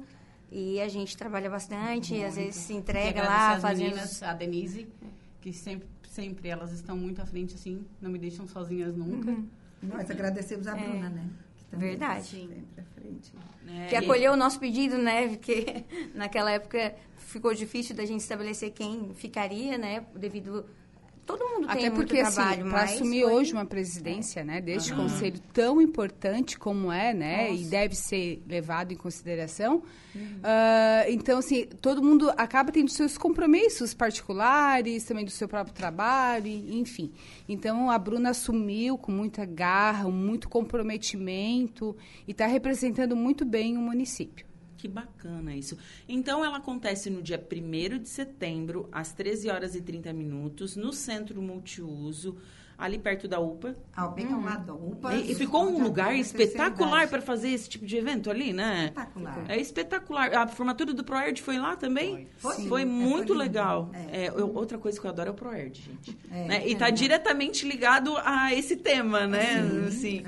E 0.51 0.81
a 0.81 0.87
gente 0.87 1.15
trabalha 1.15 1.47
bastante, 1.47 2.13
muito. 2.13 2.25
às 2.25 2.35
vezes 2.35 2.55
se 2.55 2.73
entrega 2.73 3.21
lá, 3.21 3.59
fazendo... 3.59 3.89
Meninas, 3.89 4.23
a 4.23 4.33
Denise, 4.33 4.87
que 5.39 5.53
sempre, 5.53 5.87
sempre 6.09 6.49
elas 6.49 6.71
estão 6.71 6.97
muito 6.97 7.21
à 7.21 7.25
frente, 7.27 7.53
assim, 7.53 7.85
não 8.01 8.09
me 8.09 8.17
deixam 8.17 8.47
sozinhas 8.47 8.95
nunca. 8.95 9.29
Uhum. 9.29 9.47
Nós 9.83 10.09
agradecemos 10.09 10.65
a 10.65 10.75
Bruna, 10.75 11.07
é. 11.07 11.48
Né? 11.71 11.77
Verdade. 11.77 12.25
Sempre 12.25 12.63
à 12.77 12.83
frente. 12.99 13.33
É, 13.67 13.87
que 13.87 13.95
acolheu 13.95 14.31
e... 14.31 14.35
o 14.35 14.37
nosso 14.37 14.59
pedido, 14.59 14.97
né? 14.97 15.27
Porque 15.27 15.85
naquela 16.15 16.51
época 16.51 16.95
ficou 17.17 17.53
difícil 17.53 17.95
da 17.95 18.05
gente 18.05 18.21
estabelecer 18.21 18.71
quem 18.71 19.13
ficaria, 19.13 19.77
né? 19.77 20.05
Devido 20.15 20.65
todo 21.29 21.43
mundo 21.47 21.67
tem 21.67 21.77
Até 21.77 21.89
muito 21.91 21.95
porque, 21.95 22.19
assim, 22.21 22.35
trabalho, 22.35 22.69
para 22.69 22.83
assumir 22.83 23.21
foi- 23.23 23.33
hoje 23.33 23.53
uma 23.53 23.65
presidência, 23.65 24.43
né, 24.43 24.59
deste 24.59 24.91
Aham. 24.93 25.03
conselho 25.03 25.39
tão 25.53 25.79
importante 25.79 26.57
como 26.57 26.91
é, 26.91 27.13
né, 27.13 27.53
e 27.53 27.57
Nossa. 27.59 27.69
deve 27.69 27.95
ser 27.95 28.41
levado 28.47 28.91
em 28.91 28.95
consideração, 28.95 29.83
Uhum. 30.15 30.39
ah, 30.41 31.05
então, 31.07 31.37
assim, 31.37 31.65
todo 31.81 32.01
mundo 32.01 32.31
acaba 32.35 32.71
tendo 32.71 32.89
seus 32.89 33.15
compromissos 33.17 33.93
particulares, 33.93 35.03
também 35.03 35.23
do 35.23 35.29
seu 35.29 35.47
próprio 35.47 35.73
trabalho, 35.75 36.47
e- 36.47 36.79
enfim. 36.79 37.11
Então, 37.47 37.91
a 37.91 37.97
Bruna 37.99 38.31
assumiu 38.31 38.97
com 38.97 39.11
muita 39.11 39.45
garra, 39.45 40.09
muito 40.09 40.49
comprometimento 40.49 41.95
e 42.27 42.31
está 42.31 42.47
representando 42.47 43.15
muito 43.15 43.45
bem 43.45 43.77
o 43.77 43.81
município. 43.81 44.48
Que 44.79 44.87
bacana 44.87 45.53
isso. 45.53 45.77
Então, 46.07 46.43
ela 46.43 46.55
acontece 46.55 47.09
no 47.09 47.21
dia 47.21 47.37
1 47.37 47.99
de 48.01 48.07
setembro, 48.07 48.87
às 48.93 49.11
13 49.11 49.49
horas 49.49 49.75
e 49.75 49.81
30 49.81 50.13
minutos, 50.13 50.77
no 50.77 50.93
Centro 50.93 51.41
Multiuso, 51.41 52.37
ali 52.79 52.97
perto 52.97 53.27
da 53.27 53.39
UPA. 53.39 53.75
Ao 53.95 54.11
bem 54.13 54.31
ao 54.31 54.39
lado 54.41 54.65
da 54.65 54.73
UPA. 54.73 55.13
E, 55.15 55.31
e 55.31 55.35
ficou 55.35 55.69
um 55.69 55.83
lugar 55.83 56.15
espetacular 56.15 57.07
para 57.09 57.21
fazer 57.21 57.49
esse 57.49 57.67
tipo 57.69 57.85
de 57.85 57.97
evento 57.97 58.29
ali, 58.31 58.53
né? 58.53 58.85
Espetacular. 58.85 59.45
É 59.49 59.57
espetacular. 59.59 60.33
A 60.33 60.47
formatura 60.47 60.93
do 60.93 61.03
ProErd 61.03 61.41
foi 61.41 61.57
lá 61.57 61.75
também? 61.75 62.27
Foi. 62.37 62.55
Foi 62.67 62.81
É, 62.83 62.85
muito 62.85 63.11
foi 63.11 63.21
lindo. 63.21 63.33
legal. 63.33 63.89
É. 63.93 64.25
É, 64.25 64.29
eu- 64.29 64.53
outra 64.55 64.77
coisa 64.77 64.99
que 64.99 65.05
eu 65.05 65.11
adoro 65.11 65.29
é 65.29 65.31
o 65.31 65.35
ProErd, 65.35 65.81
gente. 65.81 66.17
É, 66.31 66.47
Né? 66.47 66.61
E 66.67 66.69
é 66.69 66.73
está 66.73 66.89
diretamente 66.89 67.67
ligado 67.67 68.15
a 68.17 68.53
esse 68.53 68.75
tema, 68.77 69.27
né? 69.27 69.59
Assim. 69.87 69.99
Sim. 69.99 70.23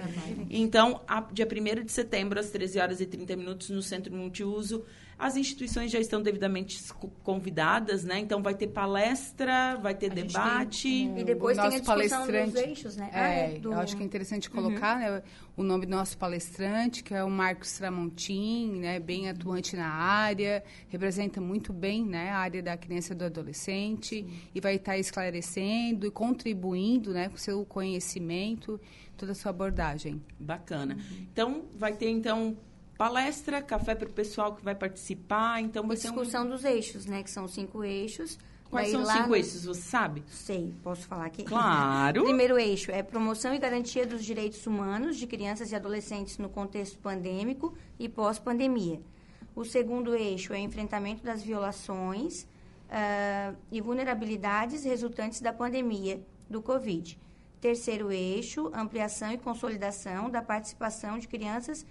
Então, 0.50 1.01
a- 1.08 1.22
dia 1.31 1.46
1 1.48 1.84
de 1.86 1.91
setembro, 1.91 2.39
às 2.39 2.50
13 2.50 2.79
horas 2.79 3.00
e 3.00 3.05
30 3.05 3.36
minutos, 3.36 3.70
no 3.70 3.81
Centro 3.81 4.13
Multiuso. 4.13 4.84
As 5.24 5.38
instituições 5.38 5.92
já 5.92 6.00
estão 6.00 6.20
devidamente 6.20 6.82
co- 6.94 7.08
convidadas, 7.24 8.04
né? 8.04 8.18
Então, 8.18 8.42
vai 8.42 8.56
ter 8.56 8.66
palestra, 8.68 9.78
vai 9.80 9.94
ter 9.94 10.10
A 10.12 10.16
debate. 10.16 10.88
E 10.90 11.24
depois 11.24 11.56
tem 11.58 11.68
a 11.68 11.70
nosso 11.70 11.82
discussão 11.84 12.22
dos 12.22 12.32
palestrante- 12.32 12.70
eixos, 12.70 12.96
né? 12.98 13.10
É, 13.13 13.56
Ah, 13.56 13.60
do- 13.60 13.72
eu 13.72 13.80
acho 13.80 13.96
que 13.96 14.01
é 14.01 14.06
interessante 14.06 14.50
colocar 14.50 14.98
né, 14.98 15.22
o 15.56 15.62
nome 15.62 15.86
do 15.86 15.92
nosso 15.92 16.18
palestrante, 16.18 17.04
que 17.04 17.13
é 17.13 17.24
o 17.24 17.30
Marcos 17.30 17.72
Tramontim, 17.78 18.80
né, 18.80 19.00
bem 19.00 19.30
atuante 19.30 19.75
na 19.75 19.90
área, 19.90 20.63
representa 20.90 21.40
muito 21.40 21.72
bem 21.72 22.04
né, 22.04 22.32
a 22.32 22.38
área 22.40 22.63
da 22.63 22.75
criança 22.75 23.13
e 23.13 23.16
do 23.16 23.24
adolescente 23.25 24.25
e 24.56 24.60
vai 24.60 24.75
estar 24.78 24.98
esclarecendo 24.98 26.08
e 26.08 26.10
contribuindo 26.10 27.13
né, 27.13 27.30
com 27.30 27.38
seu 27.38 27.63
conhecimento, 27.66 28.82
toda 29.16 29.34
a 29.34 29.36
sua 29.36 29.51
abordagem. 29.51 30.20
Bacana. 30.40 30.98
Então, 31.32 31.66
vai 31.78 31.94
ter, 31.94 32.10
então, 32.10 32.58
palestra, 33.01 33.63
café 33.63 33.96
para 33.96 34.08
o 34.08 34.12
pessoal 34.12 34.53
que 34.53 34.63
vai 34.63 34.75
participar. 34.75 35.60
Então, 35.60 35.88
vai 35.88 35.98
um... 35.98 36.00
discussão 36.00 36.48
dos 36.48 36.63
eixos, 36.63 37.08
né? 37.08 37.24
Que 37.24 37.31
são 37.31 37.48
cinco 37.48 37.84
eixos. 37.84 38.38
Quais 38.70 38.91
Daí 38.91 38.91
são 38.91 39.01
os 39.01 39.12
cinco 39.12 39.29
no- 39.29 39.36
eixos, 39.36 39.65
você 39.65 39.81
sabe? 39.81 40.24
Sei, 40.27 40.72
posso 40.84 41.08
falar 41.08 41.25
aqui? 41.25 41.43
Claro. 41.43 42.22
Primeiro 42.24 42.60
eixo 42.60 42.91
é 42.91 43.01
promoção 43.01 43.55
e 43.55 43.58
garantia 43.58 44.05
dos 44.05 44.24
direitos 44.24 44.67
humanos 44.67 45.17
de 45.17 45.25
crianças 45.25 45.72
e 45.72 45.75
adolescentes 45.75 46.38
no 46.38 46.48
contexto 46.48 47.00
pandêmico 47.00 47.74
e 47.98 48.08
pós-pandemia. 48.08 49.01
O 49.55 49.65
segundo 49.65 50.15
eixo 50.15 50.53
é 50.53 50.60
enfrentamento 50.60 51.24
das 51.24 51.41
violações 51.41 52.48
ah, 52.88 53.53
e 53.72 53.81
vulnerabilidades 53.81 54.84
resultantes 54.84 55.41
da 55.41 55.51
pandemia 55.51 56.22
do 56.48 56.62
Covid. 56.62 57.20
Terceiro 57.60 58.12
eixo, 58.12 58.72
ampliação 58.74 59.31
e 59.31 59.38
consolidação 59.38 60.29
da 60.29 60.41
participação 60.41 61.20
de 61.20 61.27
crianças 61.27 61.84
e 61.84 61.86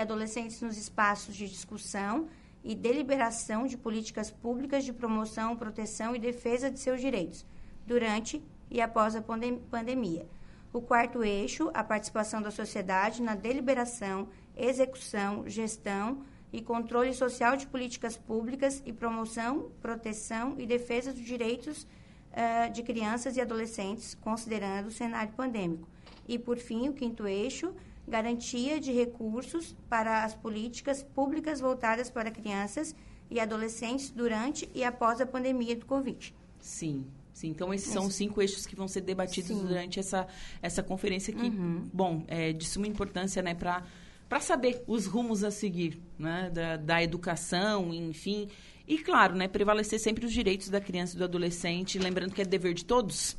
adolescentes 0.00 0.60
nos 0.60 0.76
espaços 0.76 1.34
de 1.34 1.48
discussão 1.48 2.28
e 2.64 2.74
deliberação 2.74 3.66
de 3.66 3.76
políticas 3.76 4.30
públicas 4.30 4.84
de 4.84 4.92
promoção, 4.92 5.56
proteção 5.56 6.16
e 6.16 6.18
defesa 6.18 6.70
de 6.70 6.80
seus 6.80 7.00
direitos, 7.00 7.46
durante 7.86 8.42
e 8.70 8.80
após 8.80 9.14
a 9.14 9.22
pandem- 9.22 9.58
pandemia. 9.70 10.26
O 10.72 10.80
quarto 10.80 11.22
eixo, 11.22 11.70
a 11.72 11.84
participação 11.84 12.42
da 12.42 12.50
sociedade 12.50 13.22
na 13.22 13.34
deliberação, 13.34 14.28
execução, 14.56 15.48
gestão 15.48 16.24
e 16.52 16.60
controle 16.60 17.14
social 17.14 17.56
de 17.56 17.66
políticas 17.66 18.16
públicas 18.16 18.82
e 18.84 18.92
promoção, 18.92 19.70
proteção 19.80 20.54
e 20.58 20.66
defesa 20.66 21.12
dos 21.12 21.24
direitos 21.24 21.86
eh, 22.32 22.68
de 22.68 22.82
crianças 22.82 23.36
e 23.36 23.40
adolescentes, 23.40 24.14
considerando 24.14 24.88
o 24.88 24.90
cenário 24.90 25.32
pandêmico. 25.32 25.88
E, 26.28 26.38
por 26.38 26.58
fim, 26.58 26.88
o 26.88 26.92
quinto 26.92 27.26
eixo, 27.26 27.72
garantia 28.06 28.80
de 28.80 28.92
recursos 28.92 29.74
para 29.88 30.24
as 30.24 30.34
políticas 30.34 31.02
públicas 31.02 31.60
voltadas 31.60 32.10
para 32.10 32.30
crianças 32.30 32.94
e 33.30 33.40
adolescentes 33.40 34.10
durante 34.10 34.68
e 34.74 34.84
após 34.84 35.20
a 35.20 35.26
pandemia 35.26 35.74
do 35.76 35.86
Covid. 35.86 36.34
Sim. 36.60 37.06
Sim, 37.32 37.48
então 37.48 37.74
esses 37.74 37.92
são 37.92 38.06
os 38.06 38.14
cinco 38.14 38.40
eixos 38.40 38.64
que 38.64 38.74
vão 38.74 38.88
ser 38.88 39.02
debatidos 39.02 39.60
durante 39.60 40.00
essa, 40.00 40.26
essa 40.62 40.82
conferência 40.82 41.34
que, 41.34 41.50
bom, 41.92 42.24
é 42.28 42.50
de 42.54 42.64
suma 42.64 42.86
importância, 42.86 43.42
né, 43.42 43.54
para 43.54 43.84
para 44.28 44.40
saber 44.40 44.82
os 44.86 45.06
rumos 45.06 45.44
a 45.44 45.50
seguir, 45.50 46.00
né, 46.18 46.50
da, 46.52 46.76
da 46.76 47.02
educação, 47.02 47.94
enfim. 47.94 48.48
E, 48.86 48.98
claro, 48.98 49.34
né, 49.34 49.48
prevalecer 49.48 50.00
sempre 50.00 50.26
os 50.26 50.32
direitos 50.32 50.68
da 50.68 50.80
criança 50.80 51.14
e 51.14 51.18
do 51.18 51.24
adolescente, 51.24 51.98
lembrando 51.98 52.32
que 52.32 52.42
é 52.42 52.44
dever 52.44 52.74
de 52.74 52.84
todos, 52.84 53.36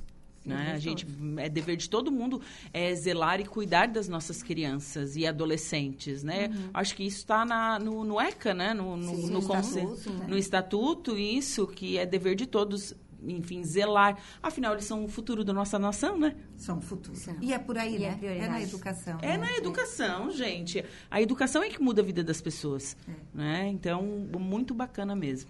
né? 0.47 0.71
A 0.73 0.79
gente 0.79 1.05
é 1.37 1.49
dever 1.49 1.75
de 1.75 1.89
todo 1.89 2.11
mundo 2.11 2.41
é 2.73 2.95
zelar 2.95 3.39
e 3.39 3.45
cuidar 3.45 3.87
das 3.87 4.07
nossas 4.07 4.41
crianças 4.41 5.15
e 5.15 5.27
adolescentes, 5.27 6.23
né? 6.23 6.49
Acho 6.73 6.95
que 6.95 7.03
isso 7.03 7.17
está 7.17 7.45
no, 7.79 8.03
no 8.03 8.19
ECA, 8.19 8.53
né? 8.53 8.73
No, 8.73 8.95
no, 8.95 9.15
Sim, 9.15 9.27
no, 9.27 9.33
no 9.33 9.39
estatuto, 9.39 10.09
né? 10.11 10.25
no 10.27 10.37
estatuto, 10.37 11.17
isso 11.17 11.67
que 11.67 11.97
é 11.97 12.05
dever 12.05 12.35
de 12.35 12.45
todos, 12.45 12.95
enfim, 13.21 13.63
zelar. 13.63 14.17
Afinal, 14.41 14.73
eles 14.73 14.85
são 14.85 15.03
o 15.03 15.07
futuro 15.07 15.43
da 15.43 15.51
nossa 15.51 15.77
nação, 15.77 16.17
né? 16.17 16.35
São 16.55 16.81
futuros. 16.81 17.19
São. 17.19 17.35
E 17.41 17.53
é 17.53 17.59
por 17.59 17.77
aí, 17.77 17.93
E 17.93 17.95
é 17.97 17.99
né? 17.99 18.13
É, 18.13 18.17
prioridade. 18.17 18.49
na 18.51 18.61
educação. 18.61 19.17
É 19.21 19.27
né? 19.27 19.37
na 19.37 19.57
educação, 19.57 20.31
gente. 20.31 20.83
A 21.11 21.21
educação 21.21 21.61
é 21.61 21.69
que 21.69 21.81
muda 21.81 22.01
a 22.01 22.05
vida 22.05 22.23
das 22.23 22.39
pessoas, 22.39 22.95
né? 23.33 23.67
Então, 23.67 24.01
muito 24.39 24.73
bacana 24.73 25.15
mesmo. 25.15 25.49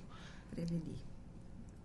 Prevenir. 0.52 1.08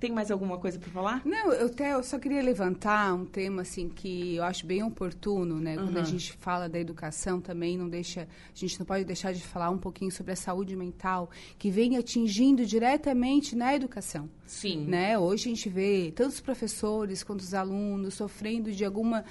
Tem 0.03 0.11
mais 0.11 0.33
alguma 0.33 0.59
coisa 0.59 0.81
para 0.81 0.91
falar? 0.91 1.23
Não, 1.25 1.53
eu 1.53 1.67
até 1.67 1.95
eu 1.95 2.03
só 2.03 2.19
queria 2.19 2.43
levantar 2.43 3.15
um 3.15 3.25
tema 3.25 3.63
assim 3.63 3.89
que 3.89 4.35
eu 4.35 4.43
acho 4.43 4.67
bem 4.67 4.83
oportuno, 4.83 5.61
né? 5.61 5.77
Quando 5.77 5.97
a 5.97 6.01
Uhum. 6.01 6.05
gente 6.05 6.33
fala 6.39 6.69
da 6.69 6.77
educação 6.77 7.41
também 7.41 7.79
não 7.79 7.89
deixa, 7.89 8.23
a 8.23 8.59
gente 8.59 8.81
não 8.81 8.85
pode 8.85 9.05
deixar 9.05 9.33
de 9.33 9.41
falar 9.41 9.71
um 9.71 9.79
pouquinho 9.79 10.11
sobre 10.11 10.33
a 10.33 10.37
saúde 10.37 10.75
mental 10.75 11.31
que 11.57 11.71
vem 11.71 11.97
atingindo 11.97 12.67
diretamente 12.67 13.55
na 13.55 13.77
educação, 13.77 14.29
Sim. 14.45 14.87
né? 14.87 15.17
Hoje 15.17 15.45
a 15.49 15.55
gente 15.55 15.69
vê 15.69 16.13
tantos 16.17 16.41
professores 16.41 17.23
quanto 17.23 17.39
os 17.43 17.55
alunos 17.55 18.15
sofrendo 18.15 18.73
de 18.73 18.85
alguma 18.85 19.25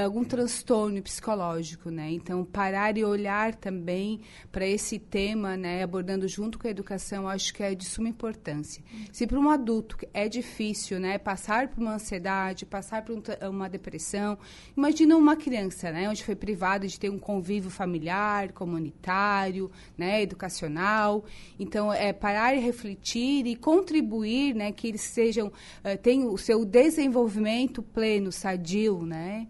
algum 0.00 0.24
transtorno 0.24 1.02
psicológico, 1.02 1.90
né? 1.90 2.10
Então 2.10 2.44
parar 2.44 2.96
e 2.96 3.04
olhar 3.04 3.54
também 3.54 4.20
para 4.50 4.66
esse 4.66 4.98
tema, 4.98 5.56
né? 5.56 5.82
Abordando 5.82 6.26
junto 6.26 6.58
com 6.58 6.66
a 6.66 6.70
educação, 6.70 7.28
acho 7.28 7.52
que 7.52 7.62
é 7.62 7.74
de 7.74 7.84
suma 7.84 8.08
importância. 8.08 8.82
Se 9.12 9.26
para 9.26 9.38
um 9.38 9.50
adulto 9.50 9.96
é 10.14 10.28
difícil, 10.28 10.98
né? 10.98 11.18
Passar 11.18 11.68
por 11.68 11.80
uma 11.80 11.94
ansiedade, 11.94 12.64
passar 12.64 13.04
por 13.04 13.14
um 13.14 13.22
uma 13.50 13.68
depressão, 13.68 14.38
imagina 14.76 15.16
uma 15.16 15.36
criança, 15.36 15.90
né? 15.90 16.08
Onde 16.08 16.24
foi 16.24 16.34
privada 16.34 16.86
de 16.86 16.98
ter 16.98 17.10
um 17.10 17.18
convívio 17.18 17.70
familiar, 17.70 18.52
comunitário, 18.52 19.70
né? 19.96 20.22
Educacional. 20.22 21.24
Então 21.58 21.92
é 21.92 22.12
parar 22.12 22.54
e 22.54 22.60
refletir 22.60 23.46
e 23.46 23.56
contribuir, 23.56 24.54
né? 24.54 24.72
Que 24.72 24.88
eles 24.88 25.02
sejam 25.02 25.52
eh, 25.84 25.96
tenham 25.96 26.32
o 26.32 26.38
seu 26.38 26.64
desenvolvimento 26.64 27.82
pleno, 27.82 28.32
sadio, 28.32 29.04
né? 29.04 29.46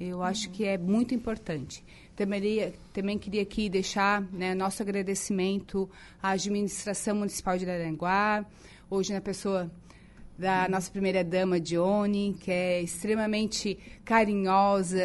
Eu 0.00 0.22
acho 0.22 0.50
que 0.50 0.64
é 0.64 0.78
muito 0.78 1.14
importante. 1.14 1.84
Também, 2.14 2.72
também 2.92 3.18
queria 3.18 3.42
aqui 3.42 3.68
deixar 3.68 4.22
né, 4.32 4.54
nosso 4.54 4.82
agradecimento 4.82 5.90
à 6.22 6.30
administração 6.30 7.16
municipal 7.16 7.58
de 7.58 7.68
Araranguá, 7.68 8.44
hoje 8.88 9.12
na 9.12 9.20
pessoa 9.20 9.70
da 10.38 10.68
nossa 10.68 10.88
primeira 10.88 11.24
dama, 11.24 11.58
Dione, 11.58 12.36
que 12.38 12.48
é 12.48 12.80
extremamente 12.80 13.76
carinhosa, 14.04 15.02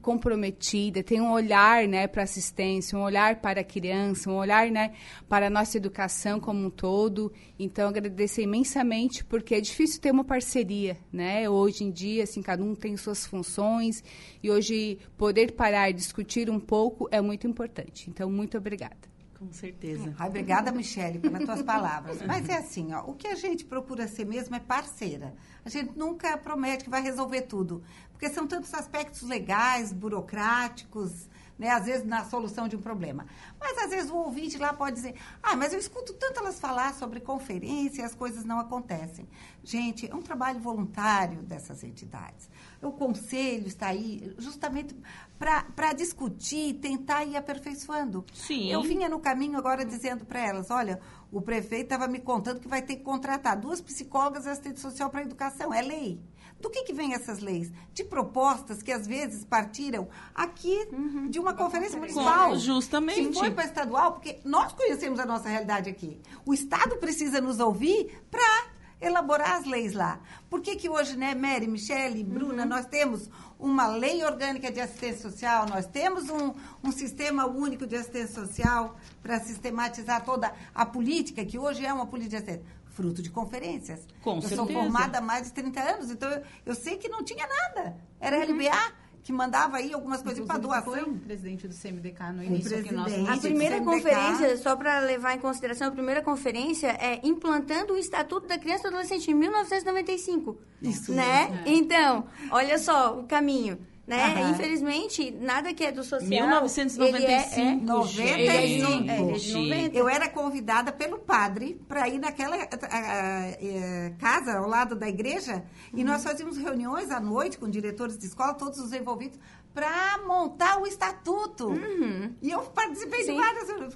comprometida, 0.00 1.02
tem 1.02 1.20
um 1.20 1.32
olhar 1.32 1.88
né, 1.88 2.06
para 2.06 2.22
assistência, 2.22 2.96
um 2.96 3.02
olhar 3.02 3.40
para 3.40 3.62
a 3.62 3.64
criança, 3.64 4.30
um 4.30 4.36
olhar 4.36 4.70
né, 4.70 4.92
para 5.28 5.48
a 5.48 5.50
nossa 5.50 5.76
educação 5.76 6.38
como 6.38 6.66
um 6.66 6.70
todo. 6.70 7.32
Então, 7.58 7.88
agradecer 7.88 8.42
imensamente, 8.42 9.24
porque 9.24 9.56
é 9.56 9.60
difícil 9.60 10.00
ter 10.00 10.12
uma 10.12 10.24
parceria, 10.24 10.96
né? 11.12 11.50
Hoje 11.50 11.82
em 11.82 11.90
dia, 11.90 12.22
assim, 12.22 12.40
cada 12.40 12.62
um 12.62 12.72
tem 12.72 12.96
suas 12.96 13.26
funções 13.26 14.04
e 14.40 14.48
hoje 14.48 14.98
poder 15.18 15.52
parar 15.52 15.90
e 15.90 15.92
discutir 15.92 16.48
um 16.48 16.60
pouco 16.60 17.08
é 17.10 17.20
muito 17.20 17.44
importante. 17.44 18.08
Então, 18.08 18.30
muito 18.30 18.56
obrigada. 18.56 19.15
Com 19.38 19.52
certeza. 19.52 20.14
Ai, 20.18 20.28
obrigada, 20.28 20.72
Michele, 20.72 21.18
pelas 21.18 21.44
tuas 21.44 21.62
palavras. 21.62 22.22
Mas 22.22 22.48
é 22.48 22.56
assim, 22.56 22.94
ó, 22.94 23.02
o 23.02 23.14
que 23.14 23.26
a 23.26 23.34
gente 23.34 23.64
procura 23.64 24.08
ser 24.08 24.24
mesmo 24.24 24.54
é 24.54 24.60
parceira. 24.60 25.34
A 25.64 25.68
gente 25.68 25.96
nunca 25.96 26.38
promete 26.38 26.84
que 26.84 26.90
vai 26.90 27.02
resolver 27.02 27.42
tudo, 27.42 27.82
porque 28.12 28.30
são 28.30 28.46
tantos 28.46 28.72
aspectos 28.72 29.22
legais, 29.22 29.92
burocráticos, 29.92 31.28
né, 31.58 31.70
às 31.70 31.86
vezes 31.86 32.06
na 32.06 32.24
solução 32.24 32.68
de 32.68 32.76
um 32.76 32.80
problema. 32.80 33.26
Mas 33.58 33.78
às 33.78 33.90
vezes 33.90 34.10
o 34.10 34.16
ouvinte 34.16 34.58
lá 34.58 34.72
pode 34.72 34.96
dizer: 34.96 35.14
"Ah, 35.42 35.56
mas 35.56 35.72
eu 35.72 35.78
escuto 35.78 36.12
tanto 36.14 36.40
elas 36.40 36.60
falar 36.60 36.94
sobre 36.94 37.20
conferência 37.20 38.02
e 38.02 38.04
as 38.04 38.14
coisas 38.14 38.44
não 38.44 38.58
acontecem". 38.58 39.28
Gente, 39.62 40.10
é 40.10 40.14
um 40.14 40.22
trabalho 40.22 40.60
voluntário 40.60 41.42
dessas 41.42 41.82
entidades. 41.82 42.48
O 42.82 42.92
conselho 42.92 43.66
está 43.66 43.88
aí 43.88 44.34
justamente 44.38 44.94
para 45.38 45.92
discutir, 45.92 46.74
tentar 46.74 47.24
ir 47.24 47.36
aperfeiçoando. 47.36 48.24
Sim. 48.32 48.70
Eu 48.70 48.82
vinha 48.82 49.08
no 49.08 49.18
caminho 49.18 49.58
agora 49.58 49.84
dizendo 49.84 50.24
para 50.24 50.40
elas, 50.40 50.70
olha, 50.70 51.00
o 51.32 51.40
prefeito 51.40 51.84
estava 51.84 52.06
me 52.06 52.20
contando 52.20 52.60
que 52.60 52.68
vai 52.68 52.82
ter 52.82 52.96
que 52.96 53.02
contratar 53.02 53.58
duas 53.58 53.80
psicólogas 53.80 54.46
e 54.46 54.50
assistente 54.50 54.80
social 54.80 55.10
para 55.10 55.22
educação. 55.22 55.72
É 55.72 55.82
lei. 55.82 56.20
Do 56.60 56.70
que, 56.70 56.84
que 56.84 56.92
vem 56.92 57.12
essas 57.12 57.40
leis? 57.40 57.70
De 57.92 58.02
propostas 58.02 58.82
que 58.82 58.90
às 58.90 59.06
vezes 59.06 59.44
partiram 59.44 60.08
aqui 60.34 60.88
uhum. 60.90 61.28
de 61.28 61.38
uma 61.38 61.52
conferência 61.52 61.98
municipal. 61.98 62.56
Justamente. 62.56 63.28
Que 63.28 63.34
foi 63.34 63.50
para 63.50 63.64
estadual, 63.64 64.12
porque 64.12 64.38
nós 64.44 64.72
conhecemos 64.72 65.18
a 65.18 65.26
nossa 65.26 65.48
realidade 65.48 65.90
aqui. 65.90 66.18
O 66.44 66.54
Estado 66.54 66.96
precisa 66.96 67.40
nos 67.40 67.60
ouvir 67.60 68.22
para 68.30 68.76
elaborar 69.00 69.56
as 69.56 69.66
leis 69.66 69.92
lá. 69.92 70.18
Por 70.48 70.60
que, 70.60 70.76
que 70.76 70.88
hoje, 70.88 71.16
né, 71.16 71.34
Mary, 71.34 71.66
Michele, 71.66 72.24
Bruna, 72.24 72.62
uhum. 72.62 72.68
nós 72.68 72.86
temos 72.86 73.28
uma 73.58 73.86
lei 73.86 74.24
orgânica 74.24 74.70
de 74.70 74.80
assistência 74.80 75.30
social, 75.30 75.66
nós 75.68 75.86
temos 75.86 76.28
um, 76.28 76.54
um 76.82 76.92
sistema 76.92 77.46
único 77.46 77.86
de 77.86 77.96
assistência 77.96 78.46
social 78.46 78.96
para 79.22 79.40
sistematizar 79.40 80.24
toda 80.24 80.52
a 80.74 80.84
política, 80.84 81.44
que 81.44 81.58
hoje 81.58 81.84
é 81.84 81.92
uma 81.92 82.06
política 82.06 82.42
de 82.42 82.50
assistência 82.50 82.75
fruto 82.96 83.22
de 83.22 83.30
conferências. 83.30 84.00
Com 84.22 84.36
eu 84.36 84.40
certeza. 84.40 84.62
sou 84.62 84.72
formada 84.72 85.18
há 85.18 85.20
mais 85.20 85.46
de 85.46 85.52
30 85.52 85.80
anos, 85.80 86.10
então 86.10 86.28
eu, 86.30 86.42
eu 86.64 86.74
sei 86.74 86.96
que 86.96 87.08
não 87.08 87.22
tinha 87.22 87.46
nada. 87.46 87.96
Era 88.18 88.38
uhum. 88.38 88.54
LBA 88.54 89.06
que 89.22 89.32
mandava 89.32 89.78
aí 89.78 89.92
algumas 89.92 90.22
coisas 90.22 90.46
para 90.46 90.56
doação. 90.56 90.92
Foi 90.92 91.02
o 91.02 91.18
presidente 91.18 91.66
do 91.66 91.74
CMDK 91.74 92.32
no 92.32 92.44
início 92.44 92.78
aqui 92.78 92.94
nosso 92.94 93.28
A 93.28 93.36
primeira 93.36 93.80
conferência, 93.80 94.56
só 94.56 94.76
para 94.76 95.00
levar 95.00 95.34
em 95.34 95.40
consideração, 95.40 95.88
a 95.88 95.90
primeira 95.90 96.22
conferência 96.22 96.96
é 97.00 97.20
implantando 97.26 97.94
o 97.94 97.96
Estatuto 97.98 98.46
da 98.46 98.56
Criança 98.56 98.86
e 98.86 98.86
Adolescente 98.86 99.28
em 99.32 99.34
1995. 99.34 100.56
Isso. 100.80 101.12
Né? 101.12 101.48
Mesmo. 101.48 101.62
Então, 101.66 102.26
olha 102.52 102.78
só 102.78 103.18
o 103.18 103.24
caminho 103.24 103.78
né? 104.06 104.36
Uhum. 104.36 104.50
Infelizmente, 104.50 105.30
nada 105.32 105.74
que 105.74 105.84
é 105.84 105.90
do 105.90 106.04
social. 106.04 106.28
1995. 106.28 107.16
Ele 107.16 107.32
é, 107.32 107.72
é 107.72 107.74
95. 107.74 108.28
Ele 108.28 108.46
é 108.46 108.66
de, 108.66 109.10
é, 109.10 109.32
de 109.32 109.52
90. 109.52 109.98
Eu 109.98 110.08
era 110.08 110.28
convidada 110.28 110.92
pelo 110.92 111.18
padre 111.18 111.80
para 111.88 112.08
ir 112.08 112.18
naquela 112.18 112.56
a, 112.56 112.60
a, 112.60 113.48
a, 113.48 114.10
casa 114.18 114.58
ao 114.58 114.68
lado 114.68 114.94
da 114.94 115.08
igreja 115.08 115.64
uhum. 115.92 115.98
e 115.98 116.04
nós 116.04 116.22
fazíamos 116.22 116.56
reuniões 116.56 117.10
à 117.10 117.18
noite 117.18 117.58
com 117.58 117.68
diretores 117.68 118.16
de 118.16 118.26
escola, 118.26 118.54
todos 118.54 118.78
os 118.78 118.92
envolvidos, 118.92 119.38
para 119.76 120.20
montar 120.26 120.80
o 120.80 120.86
estatuto. 120.86 121.66
Uhum. 121.66 122.34
E 122.40 122.50
eu 122.50 122.60
participei 122.60 123.24
Sim. 123.24 123.34
de 123.34 123.40
várias 123.42 123.68
reuniões. 123.68 123.94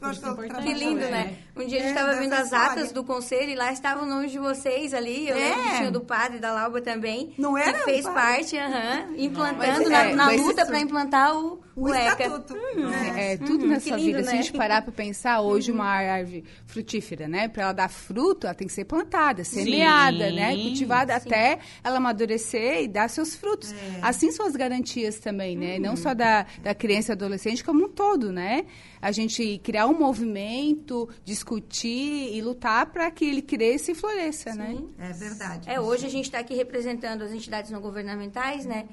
Que 0.63 0.75
lindo, 0.75 1.01
né? 1.01 1.39
Um 1.57 1.67
dia 1.67 1.79
a 1.79 1.81
gente 1.81 1.89
estava 1.89 2.13
é, 2.13 2.19
vendo 2.19 2.35
as 2.35 2.45
história. 2.45 2.67
atas 2.67 2.93
do 2.93 3.03
conselho 3.03 3.51
e 3.51 3.55
lá 3.55 3.73
estavam 3.73 4.03
os 4.03 4.09
nomes 4.11 4.31
de 4.31 4.39
vocês 4.39 4.93
ali. 4.93 5.27
Eu 5.27 5.37
é. 5.37 5.39
lembro 5.39 5.63
que 5.63 5.77
tinha 5.79 5.91
do 5.91 6.03
padre, 6.03 6.39
da 6.39 6.53
Lauba 6.53 6.83
também. 6.83 7.33
Não 7.39 7.57
era? 7.57 7.79
Que 7.79 7.85
fez 7.85 8.05
parte, 8.05 8.57
uhum, 8.57 9.15
implantando 9.17 9.89
na, 9.89 10.03
é, 10.05 10.15
na 10.15 10.31
luta 10.33 10.67
para 10.67 10.79
implantar 10.79 11.35
o, 11.35 11.63
o, 11.75 11.85
o 11.85 11.95
ECA. 11.95 12.25
Estatuto. 12.25 12.55
Uhum. 12.55 12.93
É, 12.93 13.37
tudo 13.37 13.63
uhum, 13.63 13.71
nessa 13.71 13.97
lindo, 13.97 14.07
vida. 14.07 14.19
Né? 14.19 14.25
Se 14.25 14.31
a 14.31 14.33
né? 14.33 14.43
gente 14.43 14.53
parar 14.53 14.83
para 14.83 14.93
pensar, 14.93 15.41
hoje 15.41 15.71
uma 15.71 15.87
árvore 15.87 16.45
frutífera, 16.67 17.29
né? 17.29 17.49
Para 17.49 17.65
ela 17.65 17.73
dar 17.73 17.89
fruto, 17.89 18.47
ela 18.47 18.55
tem 18.55 18.67
que 18.67 18.73
ser 18.73 18.85
plantada, 18.85 19.45
semeada, 19.45 20.29
Sim. 20.29 20.37
né? 20.37 20.57
Cultivada 20.57 21.19
Sim. 21.19 21.29
até 21.29 21.59
ela 21.83 21.99
amadurecer 21.99 22.83
e 22.83 22.89
dar 22.89 23.09
seus 23.09 23.35
frutos. 23.35 23.73
É. 23.73 23.77
Assim 24.03 24.31
são 24.33 24.47
as 24.47 24.57
garantias 24.57 25.19
também, 25.19 25.57
né? 25.57 25.79
Não 25.79 25.97
só 25.97 26.15
da, 26.15 26.47
da 26.63 26.75
criança 26.75 27.13
e 27.13 27.15
adolescente, 27.15 27.65
como 27.65 27.85
um 27.85 27.89
todo, 27.89 28.33
né? 28.33 28.67
A 29.01 29.13
gente 29.13 29.59
criar 29.59 29.87
um 29.87 29.99
movimento, 29.99 31.09
discutir 31.25 32.35
e 32.35 32.41
lutar 32.43 32.87
para 32.87 33.11
que 33.11 33.25
ele 33.25 33.43
cresça 33.43 33.93
e 33.93 33.95
floresça, 33.95 34.55
né? 34.55 34.75
Sim. 34.77 34.89
né? 34.99 35.11
É 35.11 35.13
verdade. 35.13 35.71
É, 35.71 35.81
hoje 35.81 36.07
a 36.07 36.11
gente 36.11 36.27
está 36.27 36.39
aqui 36.39 36.55
representando 36.55 37.23
as 37.23 37.33
entidades 37.33 37.71
não 37.71 37.81
governamentais, 37.81 38.67
né? 38.67 38.87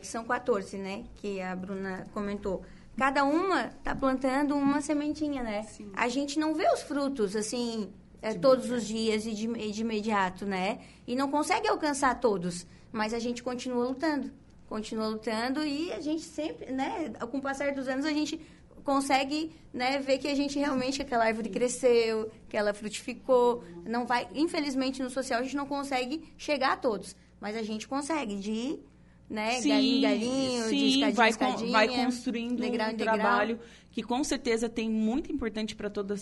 Que 0.00 0.06
são 0.06 0.24
14, 0.24 0.78
né? 0.78 1.04
Que 1.16 1.40
a 1.40 1.54
Bruna 1.54 2.06
comentou 2.12 2.62
cada 2.96 3.24
uma 3.24 3.66
está 3.66 3.92
plantando 3.94 4.54
uma 4.54 4.80
sementinha, 4.80 5.42
né? 5.42 5.64
Sim. 5.64 5.90
A 5.94 6.08
gente 6.08 6.38
não 6.38 6.54
vê 6.54 6.72
os 6.72 6.82
frutos, 6.82 7.34
assim, 7.34 7.92
é, 8.22 8.34
todos 8.34 8.70
os 8.70 8.86
dias 8.86 9.26
e 9.26 9.32
de, 9.32 9.48
de 9.72 9.80
imediato, 9.80 10.46
né? 10.46 10.78
E 11.04 11.16
não 11.16 11.28
consegue 11.28 11.66
alcançar 11.66 12.20
todos, 12.20 12.64
mas 12.92 13.12
a 13.12 13.18
gente 13.18 13.42
continua 13.42 13.88
lutando 13.88 14.30
continua 14.74 15.06
lutando 15.06 15.64
e 15.64 15.92
a 15.92 16.00
gente 16.00 16.22
sempre, 16.22 16.72
né, 16.72 17.10
com 17.30 17.38
o 17.38 17.40
passar 17.40 17.72
dos 17.72 17.86
anos, 17.86 18.04
a 18.04 18.12
gente 18.12 18.40
consegue 18.82 19.52
né, 19.72 19.98
ver 19.98 20.18
que 20.18 20.28
a 20.28 20.34
gente 20.34 20.58
realmente, 20.58 21.00
aquela 21.00 21.24
árvore 21.24 21.48
cresceu, 21.48 22.30
que 22.48 22.56
ela 22.56 22.74
frutificou. 22.74 23.62
Não 23.86 24.04
vai, 24.04 24.28
infelizmente, 24.34 25.02
no 25.02 25.10
social 25.10 25.40
a 25.40 25.42
gente 25.42 25.56
não 25.56 25.66
consegue 25.66 26.32
chegar 26.36 26.72
a 26.72 26.76
todos, 26.76 27.14
mas 27.40 27.56
a 27.56 27.62
gente 27.62 27.86
consegue 27.86 28.36
de 28.36 28.78
né, 29.28 29.60
sim, 29.60 29.68
galinho, 29.68 30.02
galinho, 30.02 30.62
sim, 30.64 30.76
de 30.76 30.86
escadinha, 30.86 31.12
vai, 31.14 31.30
escadinha, 31.30 31.72
vai 31.72 31.88
construindo 31.88 32.60
degrau 32.60 32.92
um 32.92 32.96
trabalho 32.96 33.58
que 33.94 34.02
com 34.02 34.24
certeza 34.24 34.68
tem 34.68 34.90
muito 34.90 35.30
importante 35.30 35.76
para 35.76 35.88
toda, 35.88 36.16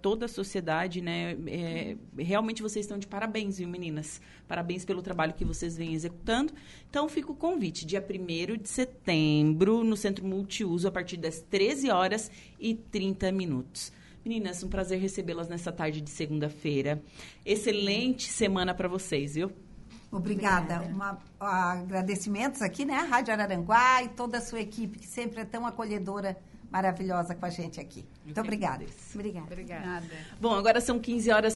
toda 0.00 0.26
a 0.26 0.28
sociedade, 0.28 1.00
né? 1.00 1.36
É, 1.46 1.96
realmente 2.18 2.60
vocês 2.60 2.84
estão 2.84 2.98
de 2.98 3.06
parabéns, 3.06 3.58
viu, 3.58 3.68
meninas? 3.68 4.20
Parabéns 4.48 4.84
pelo 4.84 5.00
trabalho 5.00 5.32
que 5.32 5.44
vocês 5.44 5.76
vêm 5.76 5.94
executando. 5.94 6.52
Então, 6.90 7.08
fica 7.08 7.30
o 7.30 7.36
convite, 7.36 7.86
dia 7.86 8.04
1 8.04 8.56
de 8.60 8.68
setembro, 8.68 9.84
no 9.84 9.96
Centro 9.96 10.26
Multiuso, 10.26 10.88
a 10.88 10.90
partir 10.90 11.16
das 11.16 11.40
13 11.40 11.90
horas 11.90 12.28
e 12.58 12.74
30 12.74 13.30
minutos. 13.30 13.92
Meninas, 14.24 14.64
um 14.64 14.68
prazer 14.68 14.98
recebê-las 14.98 15.48
nessa 15.48 15.70
tarde 15.70 16.00
de 16.00 16.10
segunda-feira. 16.10 17.00
Excelente 17.46 18.28
semana 18.28 18.74
para 18.74 18.88
vocês, 18.88 19.36
viu? 19.36 19.52
Obrigada. 20.12 20.82
Uma, 20.82 21.18
agradecimentos 21.40 22.60
aqui, 22.60 22.84
né? 22.84 22.94
A 22.94 23.04
Rádio 23.04 23.32
Araranguá 23.32 24.02
e 24.02 24.10
toda 24.10 24.38
a 24.38 24.40
sua 24.42 24.60
equipe, 24.60 24.98
que 24.98 25.06
sempre 25.06 25.40
é 25.40 25.44
tão 25.44 25.66
acolhedora 25.66 26.36
maravilhosa 26.70 27.34
com 27.34 27.44
a 27.44 27.50
gente 27.50 27.80
aqui. 27.80 28.06
Muito 28.24 28.40
obrigada. 28.40 28.84
Obrigada. 29.14 29.46
Obrigada. 29.46 30.06
Bom, 30.40 30.54
agora 30.54 30.80
são 30.80 30.98
15 30.98 31.30
horas 31.30 31.50